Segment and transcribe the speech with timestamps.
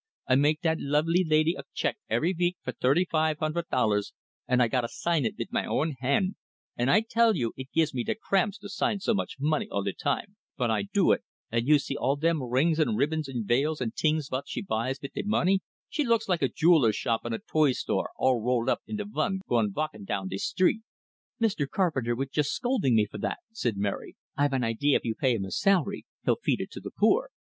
[0.27, 4.13] I make dat lovely lady a check every veek fer tirty five hunded dollars,
[4.47, 6.37] an' I gotta sign it vit my own hand,
[6.75, 9.83] and I tell you it gives me de cramps to sign so much money all
[9.83, 13.45] de time, but I do it, and you see all dem rings and ribbons and
[13.47, 17.23] veils and tings vot she buys vit de money, she looks like a jeweler's shop
[17.23, 20.81] and a toy store all rolled into vun goin' valkin' down de street."
[21.39, 21.69] "Mr.
[21.69, 24.15] Carpenter was just scolding me for that," said Mary.
[24.35, 27.29] "I've an idea if you pay him a salary, he'll feed it to the poor."